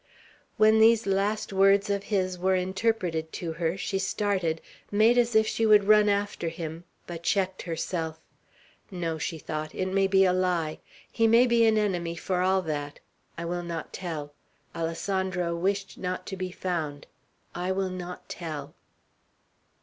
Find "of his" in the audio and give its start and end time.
1.91-2.39